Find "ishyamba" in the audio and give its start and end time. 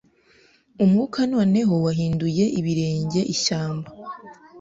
3.33-3.89